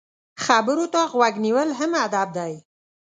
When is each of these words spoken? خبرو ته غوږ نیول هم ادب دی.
خبرو 0.45 0.85
ته 0.93 1.01
غوږ 1.11 1.35
نیول 1.45 1.69
هم 1.79 1.91
ادب 2.05 2.27
دی. 2.37 2.53